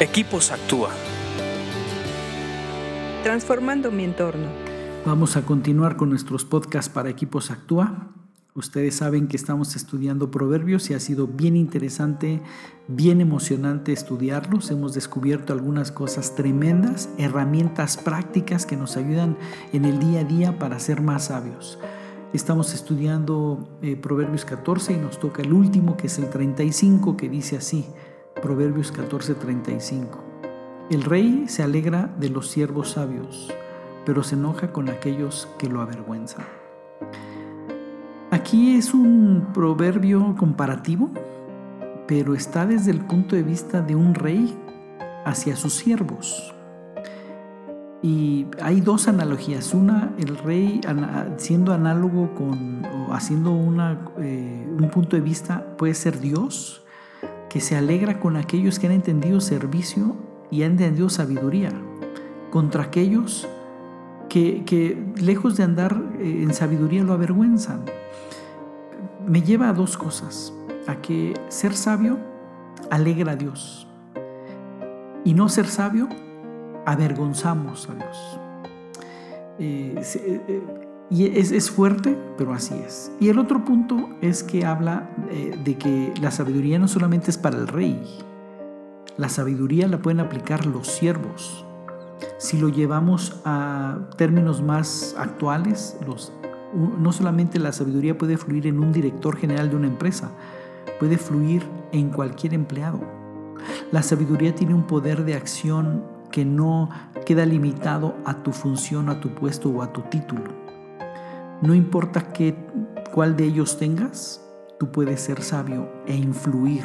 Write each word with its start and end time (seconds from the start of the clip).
Equipos 0.00 0.50
Actúa. 0.50 0.90
Transformando 3.22 3.92
mi 3.92 4.02
entorno. 4.02 4.48
Vamos 5.06 5.36
a 5.36 5.42
continuar 5.42 5.96
con 5.96 6.10
nuestros 6.10 6.44
podcasts 6.44 6.92
para 6.92 7.10
Equipos 7.10 7.52
Actúa. 7.52 8.08
Ustedes 8.54 8.96
saben 8.96 9.28
que 9.28 9.36
estamos 9.36 9.76
estudiando 9.76 10.32
proverbios 10.32 10.90
y 10.90 10.94
ha 10.94 11.00
sido 11.00 11.28
bien 11.28 11.54
interesante, 11.54 12.42
bien 12.88 13.20
emocionante 13.20 13.92
estudiarlos. 13.92 14.72
Hemos 14.72 14.94
descubierto 14.94 15.52
algunas 15.52 15.92
cosas 15.92 16.34
tremendas, 16.34 17.08
herramientas 17.16 17.96
prácticas 17.96 18.66
que 18.66 18.76
nos 18.76 18.96
ayudan 18.96 19.38
en 19.72 19.84
el 19.84 20.00
día 20.00 20.20
a 20.20 20.24
día 20.24 20.58
para 20.58 20.80
ser 20.80 21.02
más 21.02 21.26
sabios. 21.26 21.78
Estamos 22.32 22.74
estudiando 22.74 23.78
eh, 23.80 23.94
Proverbios 23.94 24.44
14 24.44 24.94
y 24.94 24.96
nos 24.96 25.20
toca 25.20 25.42
el 25.42 25.52
último, 25.52 25.96
que 25.96 26.08
es 26.08 26.18
el 26.18 26.30
35, 26.30 27.16
que 27.16 27.28
dice 27.28 27.56
así, 27.58 27.86
Proverbios 28.44 28.92
14, 28.92 29.36
35. 29.36 30.22
El 30.90 31.04
rey 31.04 31.44
se 31.48 31.62
alegra 31.62 32.14
de 32.20 32.28
los 32.28 32.50
siervos 32.50 32.90
sabios, 32.90 33.50
pero 34.04 34.22
se 34.22 34.34
enoja 34.34 34.70
con 34.70 34.90
aquellos 34.90 35.48
que 35.58 35.66
lo 35.66 35.80
avergüenzan. 35.80 36.44
Aquí 38.30 38.76
es 38.76 38.92
un 38.92 39.46
proverbio 39.54 40.36
comparativo, 40.38 41.10
pero 42.06 42.34
está 42.34 42.66
desde 42.66 42.90
el 42.90 43.00
punto 43.06 43.34
de 43.34 43.44
vista 43.44 43.80
de 43.80 43.96
un 43.96 44.14
rey 44.14 44.54
hacia 45.24 45.56
sus 45.56 45.72
siervos. 45.72 46.54
Y 48.02 48.44
hay 48.60 48.82
dos 48.82 49.08
analogías. 49.08 49.72
Una, 49.72 50.12
el 50.18 50.36
rey 50.36 50.82
siendo 51.38 51.72
análogo 51.72 52.34
con, 52.34 52.84
o 52.84 53.14
haciendo 53.14 53.52
una, 53.52 54.04
eh, 54.18 54.68
un 54.78 54.90
punto 54.90 55.16
de 55.16 55.22
vista, 55.22 55.64
puede 55.78 55.94
ser 55.94 56.20
Dios, 56.20 56.83
que 57.54 57.60
se 57.60 57.76
alegra 57.76 58.18
con 58.18 58.36
aquellos 58.36 58.80
que 58.80 58.88
han 58.88 58.92
entendido 58.94 59.40
servicio 59.40 60.16
y 60.50 60.64
han 60.64 60.72
entendido 60.72 61.08
sabiduría, 61.08 61.70
contra 62.50 62.82
aquellos 62.82 63.46
que, 64.28 64.64
que 64.64 65.00
lejos 65.22 65.56
de 65.56 65.62
andar 65.62 66.02
eh, 66.18 66.42
en 66.42 66.52
sabiduría 66.52 67.04
lo 67.04 67.12
avergüenzan. 67.12 67.84
Me 69.24 69.40
lleva 69.40 69.68
a 69.68 69.72
dos 69.72 69.96
cosas, 69.96 70.52
a 70.88 70.96
que 70.96 71.34
ser 71.46 71.74
sabio 71.74 72.18
alegra 72.90 73.34
a 73.34 73.36
Dios 73.36 73.86
y 75.24 75.34
no 75.34 75.48
ser 75.48 75.68
sabio 75.68 76.08
avergonzamos 76.86 77.88
a 77.88 77.94
Dios. 77.94 78.40
Eh, 79.60 80.02
eh, 80.48 80.62
y 81.08 81.26
es, 81.26 81.70
fuerte, 81.70 82.18
pero 82.36 82.52
así 82.52 82.74
es. 82.84 83.12
Y 83.20 83.28
el 83.28 83.38
otro 83.38 83.64
punto 83.64 84.08
es 84.22 84.42
que 84.42 84.64
habla 84.64 85.08
eh, 85.30 85.58
de 85.62 85.76
que 85.76 86.12
la 86.20 86.30
sabiduría 86.30 86.78
no 86.78 86.88
solamente 86.88 87.30
es 87.30 87.38
para 87.38 87.56
el 87.56 87.68
rey, 87.68 88.00
la 89.16 89.28
sabiduría 89.28 89.86
la 89.88 89.98
pueden 89.98 90.20
aplicar 90.20 90.66
los 90.66 90.88
siervos. 90.88 91.64
Si 92.38 92.58
lo 92.58 92.68
llevamos 92.68 93.40
a 93.44 93.98
términos 94.16 94.62
más 94.62 95.14
actuales, 95.18 95.96
no 96.98 97.12
solamente 97.12 97.58
la 97.58 97.72
sabiduría 97.72 98.18
puede 98.18 98.36
fluir 98.36 98.66
en 98.66 98.80
un 98.80 98.92
director 98.92 99.36
general 99.36 99.70
de 99.70 99.76
una 99.76 99.86
empresa, 99.86 100.30
puede 100.98 101.18
fluir 101.18 101.62
en 101.92 102.10
cualquier 102.10 102.54
empleado. 102.54 103.00
La 103.92 104.02
sabiduría 104.02 104.54
tiene 104.54 104.74
un 104.74 104.86
poder 104.86 105.24
de 105.24 105.34
acción 105.34 106.02
que 106.30 106.44
no 106.44 106.90
queda 107.24 107.46
limitado 107.46 108.16
a 108.24 108.42
tu 108.42 108.52
función, 108.52 109.08
a 109.08 109.20
tu 109.20 109.34
puesto 109.34 109.70
o 109.70 109.82
a 109.82 109.92
tu 109.92 110.02
título. 110.02 110.52
No 111.62 111.74
importa 111.74 112.32
qué, 112.32 112.56
cuál 113.12 113.36
de 113.36 113.44
ellos 113.44 113.78
tengas, 113.78 114.43
tú 114.84 114.92
puedes 114.92 115.22
ser 115.22 115.42
sabio 115.42 115.88
e 116.04 116.14
influir. 116.14 116.84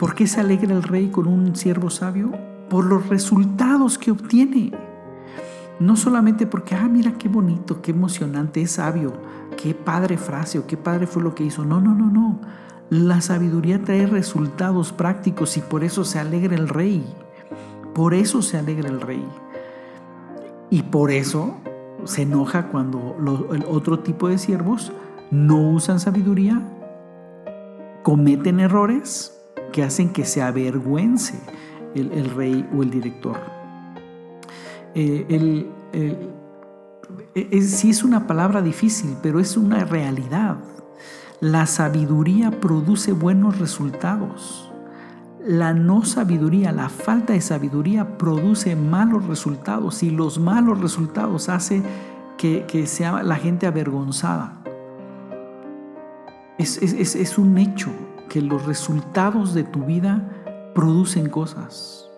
¿Por 0.00 0.16
qué 0.16 0.26
se 0.26 0.40
alegra 0.40 0.74
el 0.74 0.82
rey 0.82 1.08
con 1.08 1.28
un 1.28 1.54
siervo 1.54 1.90
sabio? 1.90 2.32
Por 2.68 2.86
los 2.86 3.08
resultados 3.08 3.98
que 3.98 4.10
obtiene. 4.10 4.72
No 5.78 5.94
solamente 5.94 6.48
porque, 6.48 6.74
ah, 6.74 6.88
mira 6.88 7.12
qué 7.12 7.28
bonito, 7.28 7.80
qué 7.80 7.92
emocionante, 7.92 8.62
es 8.62 8.72
sabio, 8.72 9.12
qué 9.56 9.74
padre 9.74 10.18
frase 10.18 10.58
o 10.58 10.66
qué 10.66 10.76
padre 10.76 11.06
fue 11.06 11.22
lo 11.22 11.36
que 11.36 11.44
hizo. 11.44 11.64
No, 11.64 11.80
no, 11.80 11.94
no, 11.94 12.10
no. 12.10 12.40
La 12.90 13.20
sabiduría 13.20 13.80
trae 13.80 14.06
resultados 14.06 14.92
prácticos 14.92 15.56
y 15.56 15.60
por 15.60 15.84
eso 15.84 16.02
se 16.02 16.18
alegra 16.18 16.56
el 16.56 16.68
rey. 16.68 17.06
Por 17.94 18.12
eso 18.12 18.42
se 18.42 18.58
alegra 18.58 18.88
el 18.88 19.00
rey. 19.00 19.24
Y 20.68 20.82
por 20.82 21.12
eso 21.12 21.54
se 22.02 22.22
enoja 22.22 22.70
cuando 22.70 23.16
el 23.52 23.64
otro 23.68 24.00
tipo 24.00 24.28
de 24.28 24.38
siervos 24.38 24.92
no 25.34 25.70
usan 25.70 26.00
sabiduría, 26.00 26.62
cometen 28.02 28.60
errores 28.60 29.40
que 29.72 29.82
hacen 29.82 30.12
que 30.12 30.24
se 30.24 30.42
avergüence 30.42 31.34
el, 31.94 32.30
rey 32.30 32.68
o 32.74 32.82
el 32.82 32.90
director. 32.90 33.36
Eh, 34.94 35.66
sí 37.62 37.90
es 37.90 38.04
una 38.04 38.26
palabra 38.26 38.62
difícil, 38.62 39.16
pero 39.22 39.40
es 39.40 39.56
una 39.56 39.84
realidad. 39.84 40.56
La 41.40 41.66
sabiduría 41.66 42.60
produce 42.60 43.12
buenos 43.12 43.58
resultados. 43.58 44.70
La 45.44 45.74
no 45.74 46.04
sabiduría, 46.04 46.72
la 46.72 46.88
falta 46.88 47.34
de 47.34 47.40
sabiduría 47.40 48.16
produce 48.16 48.76
malos 48.76 49.26
resultados 49.26 50.02
y 50.02 50.10
los 50.10 50.38
malos 50.38 50.80
resultados 50.80 51.48
hace 51.50 51.82
que, 52.38 52.86
sea 52.86 53.22
la 53.22 53.36
gente 53.36 53.66
avergonzada. 53.66 54.63
Es, 56.58 57.36
un 57.36 57.58
hecho 57.58 57.90
que 58.28 58.40
los 58.40 58.64
resultados 58.64 59.54
de 59.54 59.64
tu 59.64 59.84
vida 59.84 60.72
producen 60.74 61.28
cosas. 61.28 62.08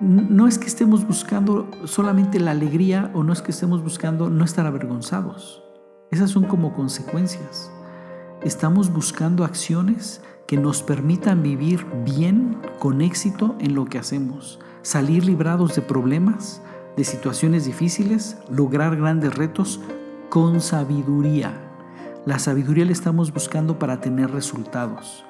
No 0.00 0.48
es 0.48 0.58
que 0.58 0.66
estemos 0.66 1.06
buscando 1.06 1.68
solamente 1.84 2.40
la 2.40 2.52
alegría 2.52 3.10
o 3.14 3.22
no 3.22 3.32
es 3.32 3.42
que 3.42 3.50
estemos 3.50 3.82
buscando 3.82 4.30
no 4.30 4.44
estar 4.44 4.66
avergonzados. 4.66 5.62
Esas 6.10 6.30
son 6.30 6.44
como 6.44 6.74
consecuencias. 6.74 7.70
Estamos 8.42 8.92
buscando 8.92 9.44
acciones 9.44 10.22
que 10.46 10.56
nos 10.56 10.82
permitan 10.82 11.42
vivir 11.42 11.86
bien, 12.04 12.58
con 12.78 13.02
éxito 13.02 13.54
en 13.60 13.74
lo 13.74 13.84
que 13.84 13.98
hacemos, 13.98 14.60
salir 14.82 15.24
librados 15.24 15.74
de 15.74 15.82
problemas, 15.82 16.62
de 16.96 17.04
situaciones 17.04 17.64
difíciles, 17.64 18.38
lograr 18.50 18.96
grandes 18.96 19.34
retos 19.34 19.80
con 20.30 20.60
sabiduría. 20.60 21.73
La 22.26 22.38
sabiduría 22.38 22.86
la 22.86 22.92
estamos 22.92 23.34
buscando 23.34 23.78
para 23.78 24.00
tener 24.00 24.30
resultados. 24.30 25.26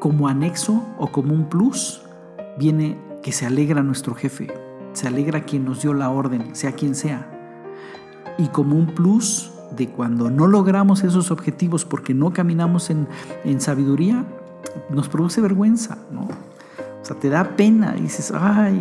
Como 0.00 0.26
anexo 0.26 0.84
o 0.98 1.12
como 1.12 1.34
un 1.34 1.48
plus 1.48 2.02
viene 2.58 2.98
que 3.22 3.30
se 3.30 3.46
alegra 3.46 3.84
nuestro 3.84 4.16
jefe, 4.16 4.48
se 4.92 5.06
alegra 5.06 5.44
quien 5.44 5.64
nos 5.64 5.82
dio 5.82 5.94
la 5.94 6.10
orden, 6.10 6.56
sea 6.56 6.72
quien 6.72 6.96
sea. 6.96 7.30
Y 8.38 8.48
como 8.48 8.74
un 8.74 8.86
plus 8.86 9.52
de 9.70 9.88
cuando 9.88 10.30
no 10.30 10.48
logramos 10.48 11.04
esos 11.04 11.30
objetivos 11.30 11.84
porque 11.84 12.12
no 12.12 12.32
caminamos 12.32 12.90
en, 12.90 13.06
sabiduría, 13.60 14.24
nos 14.90 15.08
produce 15.08 15.40
vergüenza, 15.40 15.98
¿no? 16.10 16.26
O 17.06 17.08
sea, 17.08 17.20
te 17.20 17.30
da 17.30 17.56
pena, 17.56 17.92
dices, 17.92 18.32
ay, 18.34 18.74